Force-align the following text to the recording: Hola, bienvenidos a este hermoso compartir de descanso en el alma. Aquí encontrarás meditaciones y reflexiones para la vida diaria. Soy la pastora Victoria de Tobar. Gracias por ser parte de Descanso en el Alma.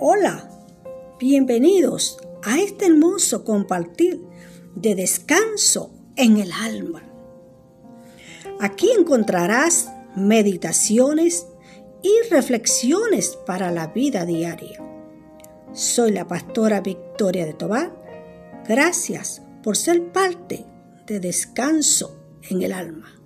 Hola, 0.00 0.48
bienvenidos 1.18 2.18
a 2.44 2.60
este 2.60 2.86
hermoso 2.86 3.42
compartir 3.42 4.22
de 4.76 4.94
descanso 4.94 5.90
en 6.14 6.36
el 6.36 6.52
alma. 6.52 7.02
Aquí 8.60 8.92
encontrarás 8.96 9.90
meditaciones 10.14 11.48
y 12.00 12.12
reflexiones 12.30 13.36
para 13.44 13.72
la 13.72 13.88
vida 13.88 14.24
diaria. 14.24 14.80
Soy 15.72 16.12
la 16.12 16.28
pastora 16.28 16.80
Victoria 16.80 17.44
de 17.44 17.54
Tobar. 17.54 17.92
Gracias 18.68 19.42
por 19.64 19.76
ser 19.76 20.12
parte 20.12 20.64
de 21.08 21.18
Descanso 21.18 22.38
en 22.48 22.62
el 22.62 22.72
Alma. 22.72 23.20